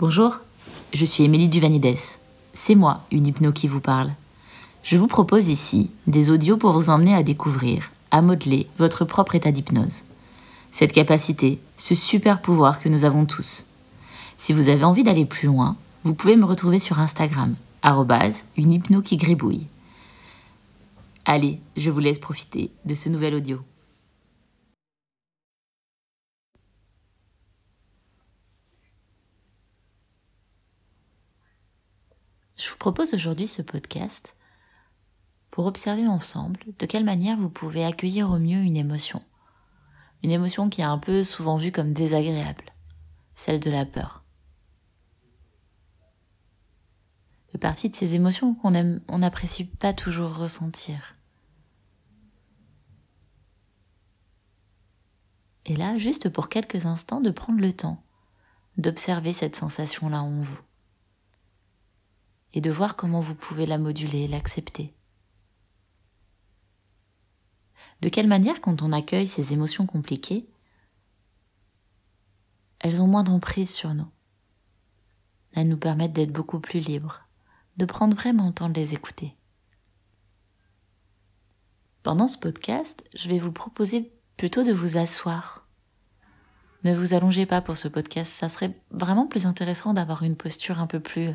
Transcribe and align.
Bonjour, 0.00 0.38
je 0.94 1.04
suis 1.04 1.24
Émilie 1.24 1.50
Duvanides. 1.50 1.98
C'est 2.54 2.74
moi, 2.74 3.02
une 3.12 3.26
hypno 3.26 3.52
qui 3.52 3.68
vous 3.68 3.80
parle. 3.80 4.10
Je 4.82 4.96
vous 4.96 5.06
propose 5.06 5.48
ici 5.48 5.90
des 6.06 6.30
audios 6.30 6.56
pour 6.56 6.72
vous 6.72 6.88
emmener 6.88 7.14
à 7.14 7.22
découvrir, 7.22 7.90
à 8.10 8.22
modeler 8.22 8.66
votre 8.78 9.04
propre 9.04 9.34
état 9.34 9.52
d'hypnose. 9.52 10.04
Cette 10.70 10.94
capacité, 10.94 11.58
ce 11.76 11.94
super 11.94 12.40
pouvoir 12.40 12.80
que 12.80 12.88
nous 12.88 13.04
avons 13.04 13.26
tous. 13.26 13.66
Si 14.38 14.54
vous 14.54 14.70
avez 14.70 14.84
envie 14.84 15.04
d'aller 15.04 15.26
plus 15.26 15.48
loin, 15.48 15.76
vous 16.04 16.14
pouvez 16.14 16.36
me 16.36 16.46
retrouver 16.46 16.78
sur 16.78 16.98
Instagram, 16.98 17.54
une 18.56 18.72
hypno 18.72 19.02
qui 19.02 19.18
gribouille. 19.18 19.66
Allez, 21.26 21.60
je 21.76 21.90
vous 21.90 22.00
laisse 22.00 22.18
profiter 22.18 22.70
de 22.86 22.94
ce 22.94 23.10
nouvel 23.10 23.34
audio. 23.34 23.60
Je 32.60 32.68
vous 32.68 32.76
propose 32.76 33.14
aujourd'hui 33.14 33.46
ce 33.46 33.62
podcast 33.62 34.36
pour 35.50 35.64
observer 35.64 36.06
ensemble 36.06 36.60
de 36.78 36.84
quelle 36.84 37.04
manière 37.04 37.38
vous 37.38 37.48
pouvez 37.48 37.86
accueillir 37.86 38.30
au 38.30 38.38
mieux 38.38 38.58
une 38.58 38.76
émotion. 38.76 39.22
Une 40.22 40.30
émotion 40.30 40.68
qui 40.68 40.82
est 40.82 40.84
un 40.84 40.98
peu 40.98 41.24
souvent 41.24 41.56
vue 41.56 41.72
comme 41.72 41.94
désagréable, 41.94 42.66
celle 43.34 43.60
de 43.60 43.70
la 43.70 43.86
peur. 43.86 44.24
De 47.54 47.58
partie 47.58 47.88
de 47.88 47.96
ces 47.96 48.14
émotions 48.14 48.54
qu'on 48.54 48.74
aime, 48.74 49.00
on 49.08 49.20
n'apprécie 49.20 49.64
pas 49.64 49.94
toujours 49.94 50.36
ressentir. 50.36 51.16
Et 55.64 55.76
là, 55.76 55.96
juste 55.96 56.28
pour 56.28 56.50
quelques 56.50 56.84
instants, 56.84 57.22
de 57.22 57.30
prendre 57.30 57.60
le 57.60 57.72
temps 57.72 58.02
d'observer 58.76 59.32
cette 59.32 59.56
sensation-là 59.56 60.22
en 60.22 60.42
vous 60.42 60.60
et 62.52 62.60
de 62.60 62.70
voir 62.70 62.96
comment 62.96 63.20
vous 63.20 63.34
pouvez 63.34 63.66
la 63.66 63.78
moduler, 63.78 64.26
l'accepter. 64.26 64.94
De 68.00 68.08
quelle 68.08 68.26
manière, 68.26 68.60
quand 68.60 68.82
on 68.82 68.92
accueille 68.92 69.26
ces 69.26 69.52
émotions 69.52 69.86
compliquées, 69.86 70.48
elles 72.78 73.00
ont 73.00 73.06
moins 73.06 73.24
d'emprise 73.24 73.70
sur 73.70 73.92
nous? 73.94 74.08
Elles 75.52 75.68
nous 75.68 75.76
permettent 75.76 76.12
d'être 76.12 76.32
beaucoup 76.32 76.60
plus 76.60 76.80
libres, 76.80 77.20
de 77.76 77.84
prendre 77.84 78.16
vraiment 78.16 78.46
le 78.46 78.54
temps 78.54 78.68
de 78.68 78.74
les 78.74 78.94
écouter. 78.94 79.36
Pendant 82.02 82.26
ce 82.26 82.38
podcast, 82.38 83.04
je 83.14 83.28
vais 83.28 83.38
vous 83.38 83.52
proposer 83.52 84.10
plutôt 84.38 84.62
de 84.62 84.72
vous 84.72 84.96
asseoir. 84.96 85.66
Ne 86.82 86.94
vous 86.94 87.12
allongez 87.12 87.44
pas 87.44 87.60
pour 87.60 87.76
ce 87.76 87.88
podcast, 87.88 88.32
ça 88.32 88.48
serait 88.48 88.74
vraiment 88.90 89.26
plus 89.26 89.44
intéressant 89.44 89.92
d'avoir 89.92 90.22
une 90.22 90.36
posture 90.36 90.80
un 90.80 90.86
peu 90.86 91.00
plus 91.00 91.34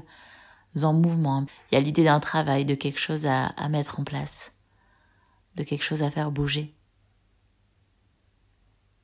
en 0.83 0.93
mouvement. 0.93 1.45
Il 1.71 1.75
y 1.75 1.77
a 1.77 1.81
l'idée 1.81 2.03
d'un 2.03 2.19
travail, 2.19 2.65
de 2.65 2.75
quelque 2.75 2.99
chose 2.99 3.25
à, 3.25 3.53
mettre 3.69 3.99
en 3.99 4.03
place, 4.03 4.51
de 5.55 5.63
quelque 5.63 5.83
chose 5.83 6.01
à 6.01 6.11
faire 6.11 6.31
bouger. 6.31 6.75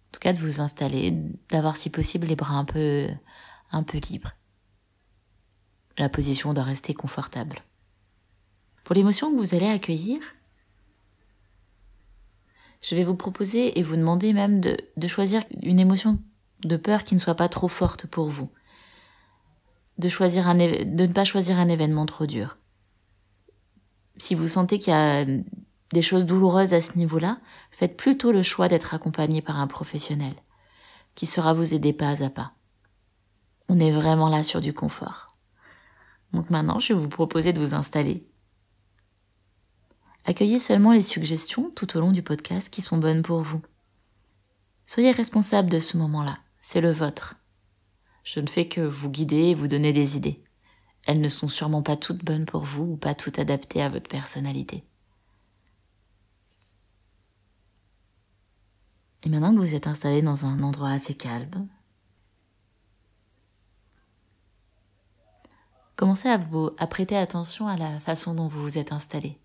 En 0.08 0.12
tout 0.12 0.20
cas, 0.20 0.34
de 0.34 0.40
vous 0.40 0.60
installer, 0.60 1.12
d'avoir 1.50 1.78
si 1.78 1.90
possible 1.90 2.28
les 2.28 2.36
bras 2.36 2.56
un 2.56 2.66
peu, 2.66 3.08
un 3.72 3.84
peu 3.84 4.00
libres. 4.10 4.34
La 5.98 6.10
position 6.10 6.54
doit 6.54 6.64
rester 6.64 6.94
confortable. 6.94 7.62
Pour 8.84 8.96
l'émotion 8.96 9.32
que 9.32 9.38
vous 9.38 9.56
allez 9.56 9.70
accueillir, 9.70 10.20
je 12.82 12.96
vais 12.96 13.04
vous 13.04 13.16
proposer 13.16 13.80
et 13.80 13.84
vous 13.84 13.96
demander 13.96 14.34
même 14.34 14.60
de 14.60 15.08
choisir 15.08 15.44
une 15.62 15.80
émotion 15.80 16.20
de 16.64 16.78
peur 16.78 17.04
qui 17.04 17.14
ne 17.14 17.20
soit 17.20 17.36
pas 17.36 17.50
trop 17.50 17.68
forte 17.68 18.08
pour 18.08 18.30
vous 18.30 18.52
de, 20.02 20.10
choisir 20.10 20.48
un, 20.48 20.56
de 20.56 21.06
ne 21.06 21.14
pas 21.14 21.24
choisir 21.24 21.60
un 21.60 21.70
événement 21.70 22.06
trop 22.06 22.26
dur. 22.26 22.58
Si 24.18 24.36
vous 24.36 24.48
sentez 24.48 24.80
qu'il 24.80 24.92
y 24.92 24.96
a 24.96 25.26
des 25.94 26.02
choses 26.02 26.26
douloureuses 26.26 26.74
à 26.74 26.82
ce 26.82 26.98
niveau-là, 26.98 27.40
faites 27.72 27.98
plutôt 27.98 28.32
le 28.32 28.44
choix 28.44 28.68
d'être 28.68 28.94
accompagné 28.94 29.42
par 29.42 29.60
un 29.60 29.68
professionnel 29.68 30.34
qui 31.16 31.26
saura 31.26 31.54
vous 31.54 31.74
aider 31.74 31.94
pas 31.94 32.24
à 32.24 32.30
pas. 32.30 32.54
On 33.70 33.80
est 33.80 33.92
vraiment 33.92 34.30
là 34.30 34.44
sur 34.44 34.62
du 34.62 34.74
confort. 34.74 35.36
Donc 36.34 36.50
maintenant, 36.50 36.80
je 36.80 36.94
vais 36.94 37.00
vous 37.00 37.10
proposer 37.10 37.54
de 37.54 37.60
vous 37.60 37.74
installer. 37.74 38.26
Accueillez 40.26 40.60
seulement 40.60 40.94
les 40.94 41.02
suggestions 41.02 41.72
tout 41.76 41.98
au 41.98 42.00
long 42.00 42.12
du 42.12 42.22
podcast 42.22 42.70
qui 42.70 42.82
sont 42.82 42.98
bonnes 42.98 43.22
pour 43.24 43.42
vous. 43.42 43.62
Soyez 44.86 45.12
responsable 45.12 45.70
de 45.70 45.80
ce 45.80 45.98
moment-là, 45.98 46.38
c'est 46.62 46.82
le 46.82 46.92
vôtre. 46.92 47.41
Je 48.24 48.40
ne 48.40 48.48
fais 48.48 48.68
que 48.68 48.82
vous 48.82 49.10
guider 49.10 49.50
et 49.50 49.56
vous 49.56 49.68
donner 49.68 49.94
des 49.94 50.18
idées. 50.18 50.44
Elles 51.08 51.22
ne 51.22 51.30
sont 51.30 51.48
sûrement 51.48 51.82
pas 51.82 51.96
toutes 51.98 52.24
bonnes 52.24 52.46
pour 52.46 52.64
vous 52.64 52.84
ou 52.84 52.98
pas 52.98 53.16
toutes 53.16 53.40
adaptées 53.40 53.82
à 53.82 53.90
votre 53.90 54.08
personnalité. 54.08 54.84
Et 59.24 59.30
maintenant 59.30 59.54
que 59.54 59.60
vous 59.60 59.76
êtes 59.76 59.88
installé 59.88 60.22
dans 60.22 60.46
un 60.46 60.62
endroit 60.62 60.92
assez 60.92 61.14
calme, 61.14 61.68
commencez 65.96 66.30
à, 66.30 66.38
vous, 66.38 66.72
à 66.78 66.88
prêter 66.88 67.18
attention 67.18 67.68
à 67.68 67.78
la 67.78 68.00
façon 68.00 68.34
dont 68.34 68.48
vous 68.48 68.62
vous 68.62 68.78
êtes 68.78 68.92
installé. 68.92 69.40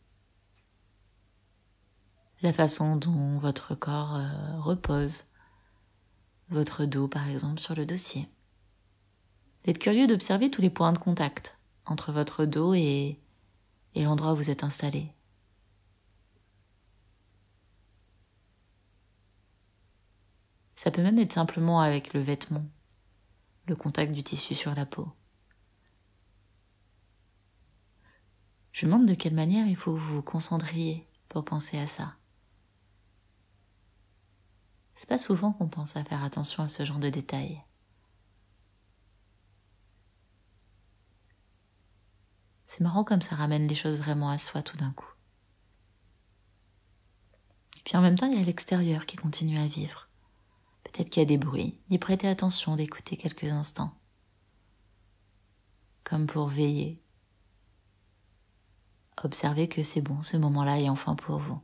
La 2.42 2.52
façon 2.52 2.96
dont 2.96 3.38
votre 3.38 3.74
corps 3.74 4.16
euh, 4.16 4.60
repose, 4.60 5.24
votre 6.50 6.84
dos 6.84 7.08
par 7.08 7.28
exemple 7.28 7.60
sur 7.60 7.74
le 7.74 7.86
dossier 7.86 8.28
d'être 9.66 9.78
curieux 9.80 10.06
d'observer 10.06 10.50
tous 10.50 10.62
les 10.62 10.70
points 10.70 10.92
de 10.92 10.98
contact 10.98 11.58
entre 11.84 12.12
votre 12.12 12.44
dos 12.44 12.72
et, 12.72 13.20
et 13.94 14.04
l'endroit 14.04 14.32
où 14.32 14.36
vous 14.36 14.50
êtes 14.50 14.62
installé. 14.62 15.12
Ça 20.76 20.92
peut 20.92 21.02
même 21.02 21.18
être 21.18 21.32
simplement 21.32 21.80
avec 21.80 22.14
le 22.14 22.20
vêtement, 22.20 22.64
le 23.66 23.74
contact 23.74 24.12
du 24.12 24.22
tissu 24.22 24.54
sur 24.54 24.74
la 24.74 24.86
peau. 24.86 25.08
Je 28.70 28.86
me 28.86 28.92
demande 28.92 29.08
de 29.08 29.14
quelle 29.14 29.34
manière 29.34 29.66
il 29.66 29.74
faut 29.74 29.94
que 29.94 29.98
vous 29.98 30.16
vous 30.16 30.22
concentriez 30.22 31.08
pour 31.28 31.44
penser 31.44 31.78
à 31.78 31.86
ça. 31.88 32.14
C'est 34.94 35.08
pas 35.08 35.18
souvent 35.18 35.52
qu'on 35.52 35.68
pense 35.68 35.96
à 35.96 36.04
faire 36.04 36.22
attention 36.22 36.62
à 36.62 36.68
ce 36.68 36.84
genre 36.84 36.98
de 36.98 37.08
détails. 37.08 37.62
C'est 42.76 42.84
marrant 42.84 43.04
comme 43.04 43.22
ça 43.22 43.34
ramène 43.36 43.66
les 43.66 43.74
choses 43.74 43.96
vraiment 43.96 44.28
à 44.28 44.36
soi 44.36 44.60
tout 44.60 44.76
d'un 44.76 44.92
coup. 44.92 45.10
Et 47.78 47.80
puis 47.84 47.96
en 47.96 48.02
même 48.02 48.18
temps, 48.18 48.26
il 48.26 48.38
y 48.38 48.42
a 48.42 48.44
l'extérieur 48.44 49.06
qui 49.06 49.16
continue 49.16 49.58
à 49.58 49.66
vivre. 49.66 50.10
Peut-être 50.84 51.08
qu'il 51.08 51.22
y 51.22 51.24
a 51.24 51.26
des 51.26 51.38
bruits, 51.38 51.80
d'y 51.88 51.96
prêter 51.96 52.28
attention, 52.28 52.74
d'écouter 52.76 53.16
quelques 53.16 53.44
instants. 53.44 53.94
Comme 56.04 56.26
pour 56.26 56.48
veiller. 56.48 57.02
Observez 59.24 59.68
que 59.70 59.82
c'est 59.82 60.02
bon, 60.02 60.22
ce 60.22 60.36
moment-là 60.36 60.78
est 60.78 60.90
enfin 60.90 61.14
pour 61.14 61.38
vous. 61.38 61.62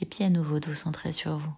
Et 0.00 0.06
puis 0.06 0.24
à 0.24 0.30
nouveau 0.30 0.58
de 0.58 0.70
vous 0.70 0.74
centrer 0.74 1.12
sur 1.12 1.36
vous. 1.36 1.54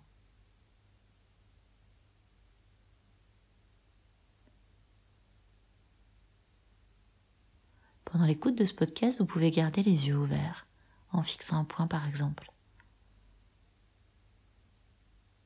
Pendant 8.10 8.26
l'écoute 8.26 8.58
de 8.58 8.64
ce 8.64 8.74
podcast, 8.74 9.20
vous 9.20 9.24
pouvez 9.24 9.52
garder 9.52 9.84
les 9.84 10.08
yeux 10.08 10.16
ouverts, 10.16 10.66
en 11.12 11.22
fixant 11.22 11.58
un 11.58 11.64
point 11.64 11.86
par 11.86 12.08
exemple. 12.08 12.50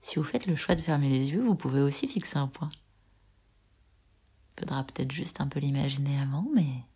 Si 0.00 0.16
vous 0.16 0.24
faites 0.24 0.46
le 0.46 0.56
choix 0.56 0.74
de 0.74 0.80
fermer 0.80 1.10
les 1.10 1.32
yeux, 1.32 1.42
vous 1.42 1.56
pouvez 1.56 1.82
aussi 1.82 2.08
fixer 2.08 2.38
un 2.38 2.48
point. 2.48 2.70
Il 4.56 4.60
faudra 4.60 4.82
peut-être 4.82 5.12
juste 5.12 5.42
un 5.42 5.46
peu 5.46 5.60
l'imaginer 5.60 6.18
avant, 6.18 6.46
mais 6.54 6.86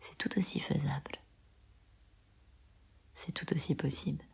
c'est 0.00 0.18
tout 0.18 0.36
aussi 0.36 0.58
faisable. 0.58 1.18
C'est 3.14 3.32
tout 3.32 3.54
aussi 3.54 3.76
possible. 3.76 4.24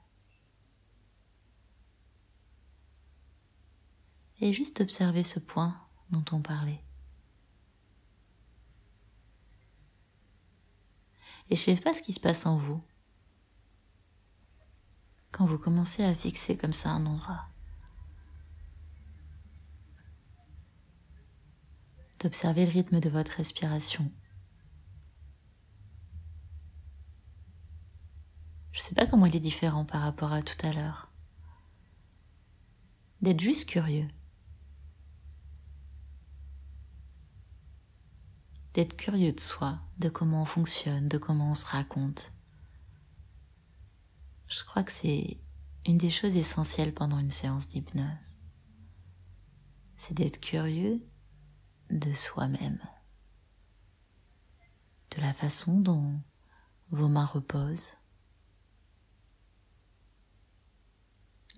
Et 4.41 4.55
juste 4.55 4.81
observer 4.81 5.23
ce 5.23 5.39
point 5.39 5.79
dont 6.09 6.25
on 6.33 6.41
parlait. 6.41 6.83
Et 11.51 11.57
je 11.57 11.61
sais 11.61 11.77
pas 11.77 11.93
ce 11.93 12.03
qui 12.03 12.13
se 12.13 12.21
passe 12.21 12.47
en 12.47 12.59
vous 12.59 12.83
quand 15.37 15.45
vous 15.45 15.59
commencez 15.59 16.03
à 16.03 16.15
fixer 16.15 16.57
comme 16.57 16.73
ça 16.73 16.89
un 16.91 17.05
endroit. 17.05 17.45
D'observer 22.21 22.65
le 22.65 22.73
rythme 22.73 23.01
de 23.01 23.11
votre 23.11 23.33
respiration. 23.33 24.11
Je 28.73 28.81
sais 28.81 28.95
pas 28.95 29.07
comment 29.07 29.27
il 29.27 29.37
est 29.37 29.41
différent 29.41 29.85
par 29.85 30.01
rapport 30.01 30.33
à 30.33 30.41
tout 30.41 30.67
à 30.67 30.73
l'heure. 30.73 31.11
D'être 33.21 33.41
juste 33.41 33.69
curieux. 33.69 34.09
D'être 38.77 38.99
curieux 38.99 39.33
de 39.33 39.41
soi, 39.41 39.79
de 39.97 40.11
comment 40.11 40.43
on 40.43 40.45
fonctionne, 40.45 41.09
de 41.09 41.17
comment 41.17 41.53
on 41.53 41.55
se 41.55 41.65
raconte. 41.65 42.35
Je 44.49 44.63
crois 44.65 44.85
que 44.85 44.93
c'est 44.93 45.41
une 45.87 45.97
des 45.97 46.11
choses 46.11 46.37
essentielles 46.37 46.93
pendant 46.93 47.19
une 47.19 47.31
séance 47.31 47.69
d'hypnose. 47.69 48.37
C'est 49.97 50.13
d'être 50.13 50.43
curieux 50.43 51.01
de 51.89 52.13
soi-même, 52.13 52.79
de 55.17 55.23
la 55.23 55.33
façon 55.33 55.81
dont 55.81 56.21
vos 56.91 57.09
mains 57.09 57.25
reposent, 57.25 57.95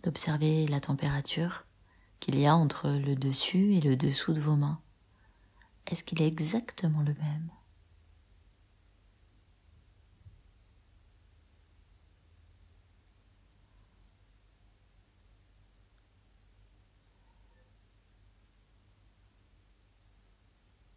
d'observer 0.05 0.69
la 0.69 0.79
température 0.79 1.67
qu'il 2.21 2.39
y 2.39 2.47
a 2.47 2.55
entre 2.55 2.91
le 2.91 3.17
dessus 3.17 3.75
et 3.75 3.81
le 3.81 3.97
dessous 3.97 4.33
de 4.33 4.41
vos 4.41 4.55
mains. 4.55 4.81
Est-ce 5.89 6.05
qu'il 6.05 6.21
est 6.21 6.27
exactement 6.27 7.01
le 7.01 7.15
même? 7.15 7.51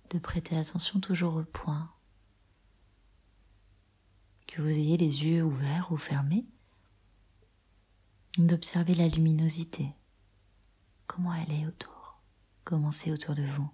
De 0.09 0.19
prêter 0.19 0.57
attention 0.57 0.99
toujours 0.99 1.35
au 1.35 1.43
point. 1.45 1.89
Que 4.45 4.61
vous 4.61 4.67
ayez 4.67 4.97
les 4.97 5.23
yeux 5.23 5.41
ouverts 5.41 5.89
ou 5.93 5.97
fermés, 5.97 6.45
d'observer 8.37 8.93
la 8.95 9.07
luminosité, 9.07 9.95
comment 11.07 11.33
elle 11.33 11.51
est 11.53 11.65
autour, 11.65 12.21
comment 12.65 12.91
c'est 12.91 13.11
autour 13.11 13.35
de 13.35 13.43
vous? 13.43 13.71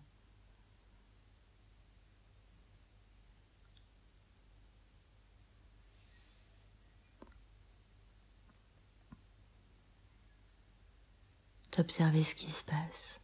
D'observer 11.77 12.23
ce 12.23 12.33
qui 12.33 12.51
se 12.51 12.63
passe, 12.63 13.21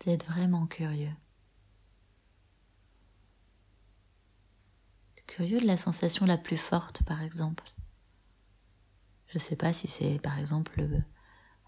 d'être 0.00 0.26
vraiment 0.26 0.66
curieux. 0.66 1.14
Curieux 5.28 5.60
de 5.60 5.66
la 5.66 5.76
sensation 5.76 6.26
la 6.26 6.36
plus 6.36 6.56
forte, 6.56 7.04
par 7.04 7.22
exemple. 7.22 7.72
Je 9.28 9.34
ne 9.34 9.38
sais 9.38 9.54
pas 9.54 9.72
si 9.72 9.86
c'est, 9.86 10.18
par 10.18 10.36
exemple, 10.40 10.84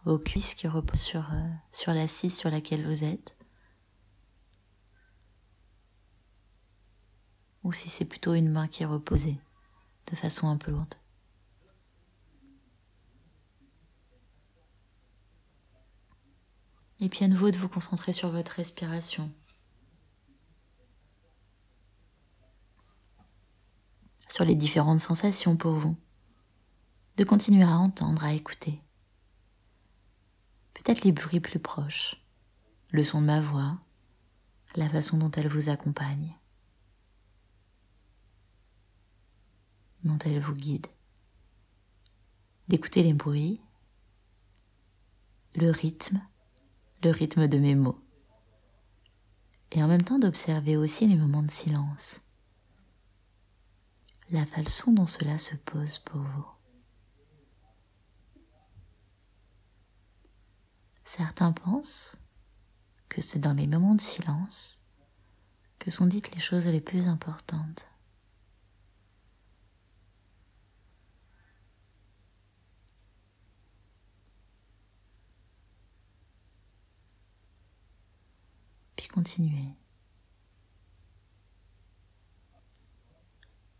vos 0.04 0.18
cuisses 0.18 0.54
qui 0.54 0.66
reposent 0.66 1.00
sur, 1.00 1.32
euh, 1.32 1.48
sur 1.70 1.94
l'assise 1.94 2.36
sur 2.36 2.50
laquelle 2.50 2.84
vous 2.84 3.04
êtes. 3.04 3.36
Ou 7.62 7.72
si 7.72 7.88
c'est 7.88 8.04
plutôt 8.04 8.34
une 8.34 8.50
main 8.50 8.66
qui 8.66 8.82
est 8.82 8.86
reposée 8.86 9.38
de 10.10 10.16
façon 10.16 10.48
un 10.48 10.56
peu 10.56 10.72
lourde. 10.72 10.96
Et 17.02 17.08
puis 17.08 17.24
à 17.24 17.28
nouveau 17.28 17.50
de 17.50 17.56
vous 17.56 17.68
concentrer 17.68 18.12
sur 18.12 18.30
votre 18.30 18.52
respiration. 18.52 19.28
Sur 24.30 24.44
les 24.44 24.54
différentes 24.54 25.00
sensations 25.00 25.56
pour 25.56 25.72
vous. 25.72 25.96
De 27.16 27.24
continuer 27.24 27.64
à 27.64 27.76
entendre, 27.76 28.22
à 28.22 28.32
écouter. 28.32 28.78
Peut-être 30.74 31.02
les 31.02 31.10
bruits 31.10 31.40
plus 31.40 31.58
proches, 31.58 32.22
le 32.90 33.02
son 33.02 33.20
de 33.20 33.26
ma 33.26 33.40
voix, 33.40 33.80
la 34.76 34.88
façon 34.88 35.18
dont 35.18 35.30
elle 35.32 35.48
vous 35.48 35.70
accompagne, 35.70 36.38
dont 40.04 40.18
elle 40.18 40.38
vous 40.38 40.54
guide. 40.54 40.86
D'écouter 42.68 43.02
les 43.02 43.12
bruits, 43.12 43.60
le 45.56 45.72
rythme 45.72 46.22
le 47.02 47.10
rythme 47.10 47.48
de 47.48 47.58
mes 47.58 47.74
mots. 47.74 48.00
Et 49.72 49.82
en 49.82 49.88
même 49.88 50.04
temps 50.04 50.18
d'observer 50.18 50.76
aussi 50.76 51.06
les 51.06 51.16
moments 51.16 51.42
de 51.42 51.50
silence. 51.50 52.20
La 54.30 54.46
façon 54.46 54.92
dont 54.92 55.06
cela 55.06 55.38
se 55.38 55.56
pose 55.56 55.98
pour 55.98 56.20
vous. 56.20 56.46
Certains 61.04 61.52
pensent 61.52 62.16
que 63.08 63.20
c'est 63.20 63.40
dans 63.40 63.54
les 63.54 63.66
moments 63.66 63.94
de 63.94 64.00
silence 64.00 64.82
que 65.78 65.90
sont 65.90 66.06
dites 66.06 66.34
les 66.34 66.40
choses 66.40 66.66
les 66.66 66.80
plus 66.80 67.08
importantes. 67.08 67.86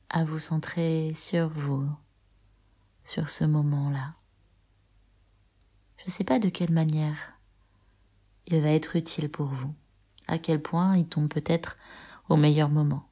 À 0.09 0.25
vous 0.25 0.39
centrer 0.39 1.15
sur 1.15 1.49
vous, 1.49 1.89
sur 3.05 3.31
ce 3.31 3.45
moment-là. 3.45 4.15
Je 5.99 6.05
ne 6.07 6.11
sais 6.11 6.25
pas 6.25 6.39
de 6.39 6.49
quelle 6.49 6.73
manière 6.73 7.33
il 8.47 8.61
va 8.61 8.71
être 8.71 8.97
utile 8.97 9.31
pour 9.31 9.47
vous, 9.47 9.75
à 10.27 10.39
quel 10.39 10.61
point 10.61 10.97
il 10.97 11.09
tombe 11.09 11.29
peut-être 11.29 11.77
au 12.29 12.37
meilleur 12.37 12.69
moment. 12.69 13.09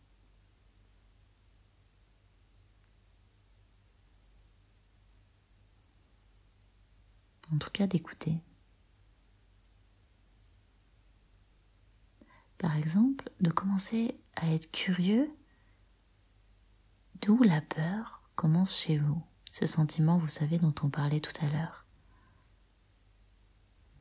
En 7.52 7.58
tout 7.58 7.70
cas 7.70 7.86
d'écouter. 7.86 8.42
Par 12.60 12.76
exemple, 12.76 13.30
de 13.40 13.50
commencer 13.50 14.20
à 14.36 14.52
être 14.52 14.70
curieux 14.70 15.34
d'où 17.22 17.42
la 17.42 17.62
peur 17.62 18.20
commence 18.34 18.76
chez 18.76 18.98
vous. 18.98 19.22
Ce 19.50 19.64
sentiment, 19.64 20.18
vous 20.18 20.28
savez, 20.28 20.58
dont 20.58 20.74
on 20.82 20.90
parlait 20.90 21.20
tout 21.20 21.32
à 21.42 21.48
l'heure. 21.48 21.86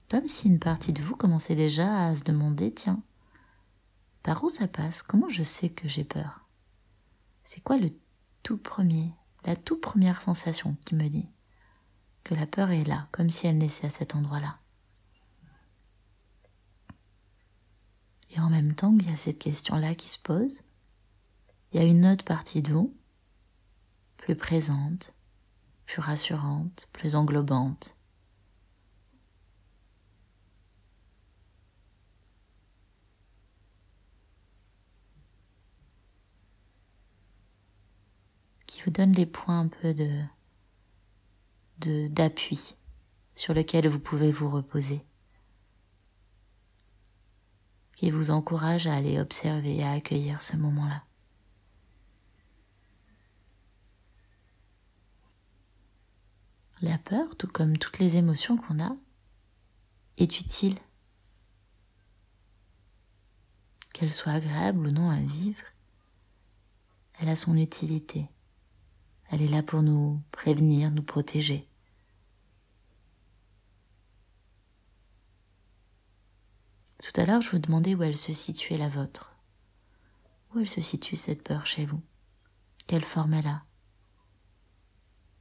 Comme 0.09 0.27
si 0.27 0.49
une 0.49 0.59
partie 0.59 0.91
de 0.91 1.01
vous 1.01 1.15
commençait 1.15 1.55
déjà 1.55 2.07
à 2.07 2.15
se 2.17 2.25
demander, 2.25 2.73
tiens, 2.73 3.01
par 4.23 4.43
où 4.43 4.49
ça 4.49 4.67
passe? 4.67 5.03
Comment 5.03 5.29
je 5.29 5.43
sais 5.43 5.69
que 5.69 5.87
j'ai 5.87 6.03
peur? 6.03 6.45
C'est 7.45 7.63
quoi 7.63 7.77
le 7.77 7.91
tout 8.43 8.57
premier, 8.57 9.13
la 9.45 9.55
toute 9.55 9.79
première 9.79 10.21
sensation 10.21 10.75
qui 10.85 10.95
me 10.95 11.07
dit 11.07 11.29
que 12.25 12.35
la 12.35 12.45
peur 12.45 12.71
est 12.71 12.83
là, 12.83 13.07
comme 13.13 13.29
si 13.29 13.47
elle 13.47 13.57
naissait 13.57 13.87
à 13.87 13.89
cet 13.89 14.15
endroit-là? 14.15 14.59
Et 18.31 18.39
en 18.39 18.49
même 18.49 18.75
temps 18.75 18.95
qu'il 18.95 19.09
y 19.09 19.13
a 19.13 19.17
cette 19.17 19.39
question-là 19.39 19.95
qui 19.95 20.09
se 20.09 20.19
pose, 20.19 20.61
il 21.71 21.79
y 21.79 21.83
a 21.83 21.87
une 21.87 22.05
autre 22.05 22.23
partie 22.23 22.61
de 22.61 22.71
vous, 22.71 22.95
plus 24.17 24.35
présente, 24.35 25.13
plus 25.85 26.01
rassurante, 26.01 26.89
plus 26.93 27.15
englobante. 27.15 27.95
qui 38.79 38.85
vous 38.85 38.91
donne 38.91 39.11
les 39.13 39.25
points 39.25 39.59
un 39.59 39.67
peu 39.67 39.93
de 39.93 40.07
d'appui 42.07 42.75
sur 43.35 43.53
lesquels 43.53 43.87
vous 43.87 43.99
pouvez 43.99 44.31
vous 44.31 44.49
reposer 44.49 45.01
qui 47.99 48.11
vous 48.11 48.31
encourage 48.31 48.87
à 48.87 48.95
aller 48.95 49.19
observer 49.19 49.75
et 49.75 49.83
à 49.83 49.91
accueillir 49.91 50.41
ce 50.41 50.55
moment-là. 50.55 51.03
La 56.81 56.97
peur, 56.97 57.35
tout 57.35 57.49
comme 57.49 57.77
toutes 57.77 57.99
les 57.99 58.15
émotions 58.15 58.55
qu'on 58.55 58.81
a, 58.81 58.95
est 60.15 60.39
utile. 60.39 60.77
Qu'elle 63.93 64.13
soit 64.13 64.31
agréable 64.31 64.87
ou 64.87 64.91
non 64.91 65.09
à 65.09 65.19
vivre, 65.19 65.65
elle 67.19 67.27
a 67.27 67.35
son 67.35 67.57
utilité. 67.57 68.29
Elle 69.29 69.41
est 69.41 69.49
là 69.49 69.61
pour 69.61 69.83
nous 69.83 70.21
prévenir, 70.31 70.89
nous 70.91 71.03
protéger. 71.03 71.68
Tout 77.03 77.21
à 77.21 77.25
l'heure, 77.25 77.41
je 77.41 77.49
vous 77.51 77.59
demandais 77.59 77.95
où 77.95 78.03
elle 78.03 78.17
se 78.17 78.33
situait 78.33 78.77
la 78.77 78.89
vôtre. 78.89 79.35
Où 80.53 80.59
elle 80.59 80.69
se 80.69 80.81
situe 80.81 81.15
cette 81.15 81.43
peur 81.43 81.65
chez 81.65 81.85
vous? 81.85 82.01
Quelle 82.87 83.05
forme 83.05 83.33
elle 83.33 83.47
a? 83.47 83.63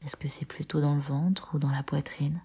Est-ce 0.02 0.16
que 0.16 0.28
c'est 0.28 0.44
plutôt 0.44 0.80
dans 0.80 0.94
le 0.94 1.00
ventre 1.00 1.54
ou 1.54 1.58
dans 1.58 1.70
la 1.70 1.82
poitrine? 1.82 2.40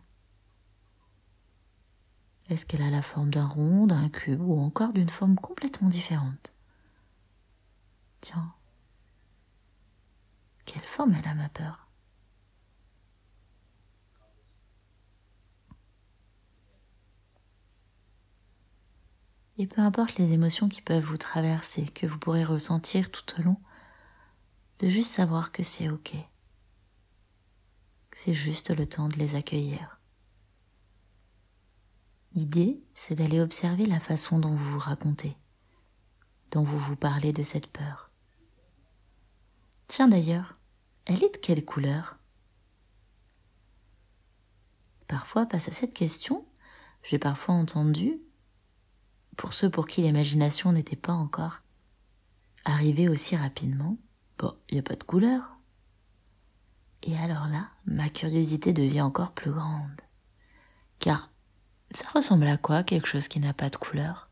Est-ce 2.50 2.66
qu'elle 2.66 2.82
a 2.82 2.90
la 2.90 3.02
forme 3.02 3.30
d'un 3.30 3.46
rond, 3.48 3.88
d'un 3.88 4.10
cube 4.10 4.42
ou 4.42 4.60
encore 4.60 4.94
d'une 4.94 5.10
forme 5.10 5.36
complètement 5.36 5.90
différente? 5.90 6.52
Tiens, 8.22 8.54
quelle 10.66 10.84
forme 10.84 11.14
elle 11.14 11.28
a 11.28 11.36
ma 11.36 11.50
peur? 11.50 11.83
Et 19.58 19.68
peu 19.68 19.82
importe 19.82 20.18
les 20.18 20.34
émotions 20.34 20.68
qui 20.68 20.82
peuvent 20.82 21.04
vous 21.04 21.18
traverser, 21.18 21.86
que 21.86 22.08
vous 22.08 22.18
pourrez 22.18 22.44
ressentir 22.44 23.12
tout 23.12 23.40
au 23.40 23.44
long, 23.44 23.58
de 24.80 24.90
juste 24.90 25.12
savoir 25.12 25.52
que 25.52 25.64
c'est 25.64 25.90
ok. 25.90 26.14
C'est 28.16 28.34
juste 28.34 28.72
le 28.76 28.86
temps 28.88 29.10
de 29.10 29.18
les 29.18 29.36
accueillir. 29.36 30.00
L'idée, 32.34 32.84
c'est 32.96 33.16
d'aller 33.16 33.40
observer 33.40 33.86
la 33.86 34.00
façon 34.00 34.40
dont 34.40 34.56
vous 34.56 34.72
vous 34.72 34.80
racontez, 34.80 35.38
dont 36.52 36.64
vous 36.64 36.80
vous 36.80 36.96
parlez 36.96 37.32
de 37.32 37.44
cette 37.44 37.68
peur. 37.68 38.10
Tiens 39.88 40.08
d'ailleurs, 40.08 40.56
elle 41.06 41.24
est 41.24 41.34
de 41.34 41.38
quelle 41.38 41.64
couleur? 41.64 42.18
Parfois, 45.08 45.46
face 45.46 45.68
à 45.68 45.72
cette 45.72 45.94
question, 45.94 46.44
j'ai 47.04 47.20
parfois 47.20 47.54
entendu 47.54 48.20
pour 49.38 49.54
ceux 49.54 49.70
pour 49.70 49.88
qui 49.88 50.02
l'imagination 50.02 50.72
n'était 50.72 50.96
pas 50.96 51.14
encore 51.14 51.62
arrivée 52.66 53.10
aussi 53.10 53.36
rapidement, 53.36 53.98
bon, 54.38 54.56
il 54.70 54.76
n'y 54.76 54.80
a 54.80 54.84
pas 54.84 54.96
de 54.96 55.04
couleur. 55.04 55.58
Et 57.04 57.18
alors 57.18 57.48
là, 57.48 57.70
ma 57.86 58.10
curiosité 58.10 58.72
devient 58.72 59.02
encore 59.02 59.34
plus 59.34 59.52
grande. 59.52 60.02
Car 61.00 61.30
ça 61.92 62.08
ressemble 62.14 62.48
à 62.48 62.58
quoi 62.58 62.84
quelque 62.84 63.08
chose 63.08 63.28
qui 63.28 63.40
n'a 63.40 63.54
pas 63.54 63.70
de 63.70 63.76
couleur? 63.76 64.30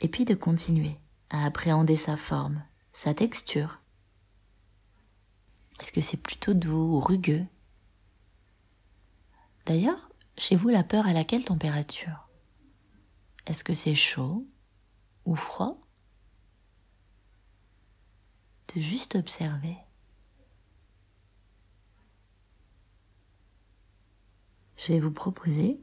Et 0.00 0.08
puis 0.08 0.24
de 0.24 0.34
continuer 0.34 0.96
à 1.28 1.44
appréhender 1.44 1.94
sa 1.94 2.16
forme, 2.16 2.64
sa 2.92 3.14
texture. 3.14 3.80
Est-ce 5.78 5.92
que 5.92 6.00
c'est 6.00 6.16
plutôt 6.16 6.54
doux 6.54 6.96
ou 6.96 7.00
rugueux? 7.00 7.46
D'ailleurs, 9.70 10.10
chez 10.36 10.56
vous, 10.56 10.68
la 10.68 10.82
peur 10.82 11.06
à 11.06 11.10
à 11.10 11.22
quelle 11.22 11.44
température? 11.44 12.28
Est-ce 13.46 13.62
que 13.62 13.72
c'est 13.72 13.94
chaud 13.94 14.44
ou 15.24 15.36
froid? 15.36 15.80
De 18.74 18.80
juste 18.80 19.14
observer. 19.14 19.76
Je 24.76 24.92
vais 24.92 24.98
vous 24.98 25.12
proposer 25.12 25.80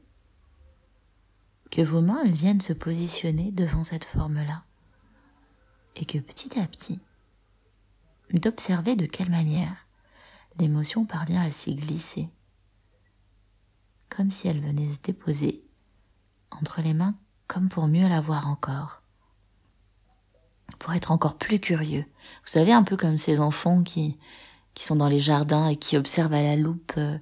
que 1.72 1.82
vos 1.82 2.02
mains 2.02 2.26
viennent 2.26 2.60
se 2.60 2.74
positionner 2.74 3.54
devant 3.54 3.86
cette 3.86 4.04
forme-là 4.04 4.66
et 5.96 6.04
que 6.04 6.18
petit 6.18 6.60
à 6.60 6.68
petit, 6.68 7.00
d'observer 8.34 8.98
de 8.98 9.06
quelle 9.06 9.30
manière 9.30 9.88
l'émotion 10.60 11.06
parvient 11.06 11.42
à 11.42 11.52
s'y 11.52 11.74
glisser 11.74 12.30
comme 14.18 14.32
si 14.32 14.48
elle 14.48 14.60
venait 14.60 14.92
se 14.92 15.00
déposer 15.00 15.64
entre 16.50 16.82
les 16.82 16.96
mains 16.96 17.16
comme 17.46 17.70
pour 17.70 17.88
mieux 17.88 18.08
la 18.08 18.20
voir 18.20 18.48
encore. 18.48 19.04
Pour 20.80 20.94
être 20.94 21.12
encore 21.12 21.38
plus 21.38 21.60
curieux. 21.60 22.02
Vous 22.02 22.50
savez, 22.50 22.74
un 22.74 22.82
peu 22.82 22.98
comme 22.98 23.18
ces 23.18 23.40
enfants 23.40 23.84
qui, 23.84 24.18
qui 24.74 24.84
sont 24.84 24.96
dans 24.96 25.08
les 25.08 25.20
jardins 25.20 25.68
et 25.68 25.76
qui 25.76 25.98
observent 25.98 26.34
à 26.34 26.42
la 26.42 26.56
loupe 26.56 26.94
euh, 26.98 27.20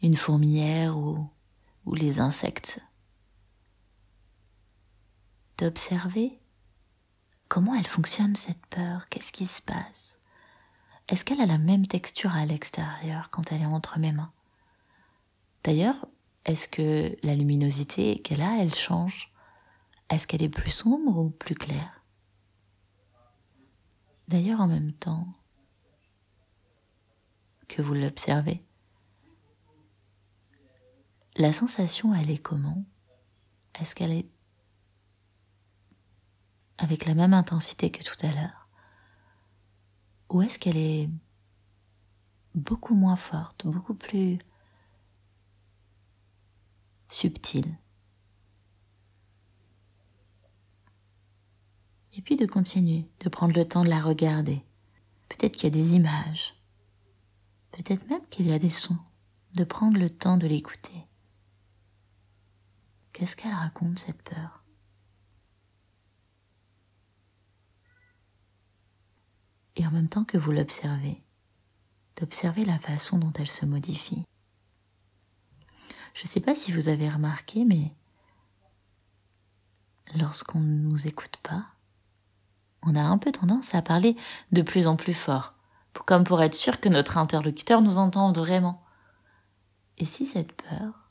une 0.00 0.16
fourmilière 0.16 0.96
ou, 0.96 1.28
ou 1.84 1.94
les 1.94 2.20
insectes. 2.20 2.80
D'observer 5.58 6.40
comment 7.48 7.74
elle 7.74 7.86
fonctionne 7.86 8.34
cette 8.34 8.64
peur, 8.68 9.10
qu'est-ce 9.10 9.30
qui 9.30 9.44
se 9.44 9.60
passe? 9.60 10.16
Est-ce 11.08 11.26
qu'elle 11.26 11.42
a 11.42 11.46
la 11.46 11.58
même 11.58 11.86
texture 11.86 12.34
à 12.34 12.46
l'extérieur 12.46 13.28
quand 13.28 13.52
elle 13.52 13.60
est 13.60 13.66
entre 13.66 13.98
mes 13.98 14.12
mains? 14.12 14.32
D'ailleurs, 15.68 16.08
est-ce 16.46 16.66
que 16.66 17.14
la 17.22 17.34
luminosité 17.34 18.22
qu'elle 18.22 18.40
a, 18.40 18.56
elle 18.62 18.74
change? 18.74 19.34
Est-ce 20.08 20.26
qu'elle 20.26 20.42
est 20.42 20.48
plus 20.48 20.70
sombre 20.70 21.18
ou 21.18 21.28
plus 21.28 21.54
claire? 21.54 22.02
D'ailleurs, 24.28 24.62
en 24.62 24.66
même 24.66 24.94
temps 24.94 25.30
que 27.68 27.82
vous 27.82 27.92
l'observez, 27.92 28.64
la 31.36 31.52
sensation, 31.52 32.14
elle 32.14 32.30
est 32.30 32.38
comment? 32.38 32.86
Est-ce 33.78 33.94
qu'elle 33.94 34.12
est 34.12 34.30
avec 36.78 37.04
la 37.04 37.14
même 37.14 37.34
intensité 37.34 37.90
que 37.90 38.02
tout 38.02 38.26
à 38.26 38.32
l'heure? 38.32 38.70
Ou 40.30 40.40
est-ce 40.40 40.58
qu'elle 40.58 40.78
est 40.78 41.10
beaucoup 42.54 42.94
moins 42.94 43.16
forte, 43.16 43.66
beaucoup 43.66 43.94
plus 43.94 44.38
subtile. 47.10 47.78
Et 52.14 52.22
puis 52.22 52.36
de 52.36 52.46
continuer, 52.46 53.08
de 53.20 53.28
prendre 53.28 53.54
le 53.54 53.64
temps 53.64 53.84
de 53.84 53.88
la 53.88 54.00
regarder. 54.00 54.64
Peut-être 55.28 55.56
qu'il 55.56 55.64
y 55.64 55.66
a 55.66 55.82
des 55.82 55.94
images, 55.94 56.54
peut-être 57.70 58.08
même 58.08 58.26
qu'il 58.30 58.46
y 58.46 58.52
a 58.52 58.58
des 58.58 58.68
sons, 58.68 58.98
de 59.54 59.64
prendre 59.64 59.98
le 59.98 60.10
temps 60.10 60.36
de 60.36 60.46
l'écouter. 60.46 61.06
Qu'est-ce 63.12 63.36
qu'elle 63.36 63.54
raconte, 63.54 63.98
cette 63.98 64.22
peur? 64.22 64.64
Et 69.76 69.86
en 69.86 69.90
même 69.92 70.08
temps 70.08 70.24
que 70.24 70.38
vous 70.38 70.50
l'observez, 70.50 71.22
d'observer 72.16 72.64
la 72.64 72.78
façon 72.78 73.18
dont 73.18 73.32
elle 73.34 73.50
se 73.50 73.64
modifie. 73.64 74.24
Je 76.18 76.24
ne 76.24 76.28
sais 76.28 76.40
pas 76.40 76.56
si 76.56 76.72
vous 76.72 76.88
avez 76.88 77.08
remarqué, 77.08 77.64
mais 77.64 77.94
lorsqu'on 80.16 80.58
ne 80.58 80.88
nous 80.88 81.06
écoute 81.06 81.36
pas, 81.44 81.64
on 82.82 82.96
a 82.96 83.02
un 83.02 83.18
peu 83.18 83.30
tendance 83.30 83.72
à 83.76 83.82
parler 83.82 84.16
de 84.50 84.62
plus 84.62 84.88
en 84.88 84.96
plus 84.96 85.14
fort, 85.14 85.54
comme 86.06 86.24
pour 86.24 86.42
être 86.42 86.56
sûr 86.56 86.80
que 86.80 86.88
notre 86.88 87.18
interlocuteur 87.18 87.82
nous 87.82 87.98
entende 87.98 88.36
vraiment. 88.36 88.84
Et 89.96 90.04
si 90.04 90.26
cette 90.26 90.50
peur, 90.50 91.08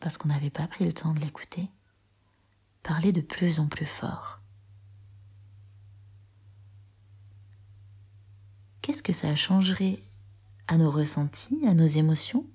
parce 0.00 0.16
qu'on 0.16 0.28
n'avait 0.28 0.48
pas 0.48 0.66
pris 0.66 0.86
le 0.86 0.94
temps 0.94 1.12
de 1.12 1.20
l'écouter, 1.20 1.68
parlait 2.82 3.12
de 3.12 3.20
plus 3.20 3.60
en 3.60 3.66
plus 3.66 3.84
fort? 3.84 4.40
Qu'est-ce 8.80 9.02
que 9.02 9.12
ça 9.12 9.36
changerait 9.36 10.02
à 10.66 10.78
nos 10.78 10.90
ressentis, 10.90 11.66
à 11.66 11.74
nos 11.74 11.84
émotions? 11.84 12.46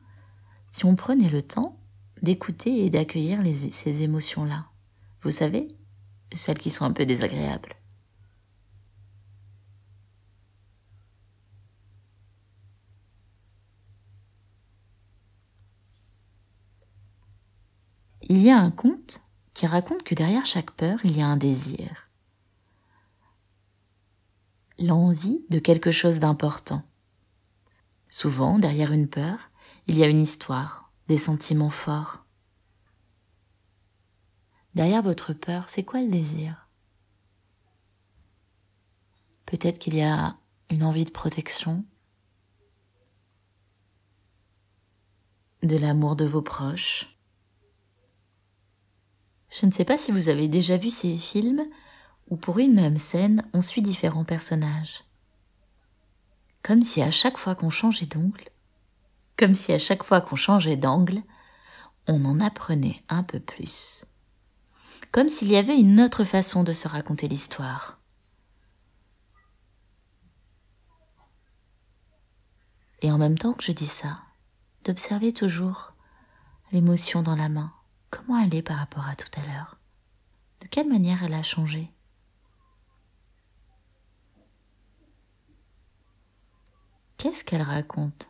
Si 0.72 0.86
on 0.86 0.96
prenait 0.96 1.30
le 1.30 1.42
temps 1.42 1.78
d'écouter 2.22 2.86
et 2.86 2.90
d'accueillir 2.90 3.42
ces 3.72 4.04
émotions-là, 4.04 4.66
vous 5.22 5.32
savez, 5.32 5.68
celles 6.34 6.58
qui 6.58 6.70
sont 6.70 6.86
un 6.86 6.92
peu 6.92 7.06
désagréables. 7.06 7.76
Il 18.30 18.40
y 18.40 18.50
a 18.50 18.60
un 18.60 18.72
conte 18.72 19.22
qui 19.54 19.68
raconte 19.68 20.04
que 20.04 20.14
derrière 20.14 20.46
chaque 20.46 20.72
peur, 20.72 21.00
il 21.06 21.16
y 21.18 21.22
a 21.22 21.28
un 21.28 21.38
désir. 21.38 22.10
L'envie 24.80 25.46
de 25.50 25.60
quelque 25.60 25.92
chose 25.92 26.20
d'important. 26.20 26.84
Souvent, 28.10 28.60
derrière 28.60 28.92
une 28.92 29.08
peur, 29.08 29.50
il 29.88 29.98
y 29.98 30.04
a 30.04 30.08
une 30.08 30.22
histoire, 30.22 30.92
des 31.08 31.18
sentiments 31.18 31.70
forts. 31.70 32.26
Derrière 34.76 35.02
votre 35.02 35.34
peur, 35.34 35.70
c'est 35.70 35.84
quoi 35.84 36.02
le 36.02 36.10
désir? 36.10 36.68
Peut-être 39.46 39.80
qu'il 39.80 39.96
y 39.96 40.04
a 40.04 40.38
une 40.70 40.84
envie 40.84 41.06
de 41.06 41.12
protection, 41.12 41.86
de 45.64 45.78
l'amour 45.78 46.16
de 46.16 46.26
vos 46.26 46.42
proches. 46.42 47.18
Je 49.50 49.66
ne 49.66 49.72
sais 49.72 49.86
pas 49.86 49.98
si 49.98 50.12
vous 50.12 50.30
avez 50.30 50.48
déjà 50.48 50.78
vu 50.78 50.90
ces 50.90 51.18
films 51.18 51.66
où 52.30 52.36
pour 52.36 52.60
une 52.60 52.76
même 52.76 52.98
scène, 52.98 53.44
on 53.54 53.62
suit 53.62 53.82
différents 53.82 54.26
personnages. 54.26 55.06
Comme 56.62 56.84
si 56.84 57.02
à 57.02 57.12
chaque 57.12 57.38
fois 57.38 57.56
qu'on 57.56 57.70
changeait 57.70 58.06
d'ongle, 58.06 58.50
comme 59.38 59.56
si 59.56 59.72
à 59.72 59.78
chaque 59.78 60.04
fois 60.04 60.20
qu'on 60.20 60.36
changeait 60.36 60.76
d'angle, 60.76 61.22
on 62.08 62.26
en 62.26 62.40
apprenait 62.40 63.04
un 63.08 63.24
peu 63.24 63.40
plus. 63.40 64.06
Comme 65.12 65.30
s'il 65.30 65.50
y 65.50 65.58
avait 65.58 65.80
une 65.80 66.02
autre 66.02 66.26
façon 66.26 66.64
de 66.64 66.74
se 66.74 66.88
raconter 66.88 67.28
l'histoire. 67.28 68.00
Et 73.02 73.12
en 73.12 73.18
même 73.18 73.38
temps 73.38 73.54
que 73.54 73.64
je 73.64 73.72
dis 73.72 73.86
ça, 73.86 74.20
d'observer 74.84 75.32
toujours 75.32 75.94
l'émotion 76.72 77.22
dans 77.22 77.36
la 77.36 77.48
main, 77.48 77.72
comment 78.10 78.40
elle 78.40 78.56
est 78.56 78.64
par 78.64 78.78
rapport 78.78 79.08
à 79.08 79.16
tout 79.16 79.30
à 79.40 79.46
l'heure 79.46 79.78
De 80.62 80.68
quelle 80.68 80.90
manière 80.90 81.24
elle 81.24 81.36
a 81.36 81.44
changé 81.44 81.92
Qu'est-ce 87.18 87.44
qu'elle 87.44 87.62
raconte? 87.62 88.30